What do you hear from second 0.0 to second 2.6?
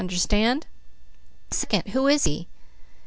Understand? Second, who is he?"